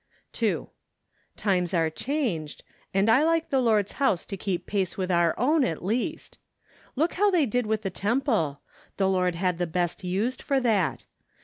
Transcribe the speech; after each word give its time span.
2." 0.33 0.67
Times 1.37 1.75
are 1.75 1.91
changed, 1.91 2.63
and 2.91 3.07
I 3.07 3.23
like 3.23 3.51
the 3.51 3.59
Lord's 3.61 3.91
house 4.01 4.25
to 4.25 4.35
keep 4.35 4.65
pace 4.65 4.97
with 4.97 5.11
our 5.11 5.39
own, 5.39 5.63
at 5.63 5.85
least. 5.85 6.39
Look 6.95 7.13
how 7.13 7.29
they 7.29 7.45
did 7.45 7.67
with 7.67 7.83
the 7.83 7.91
Temple. 7.91 8.61
The 8.97 9.07
Lord 9.07 9.35
had 9.35 9.59
the 9.59 9.67
best 9.67 10.03
used 10.03 10.41
for 10.41 10.59
that. 10.59 11.05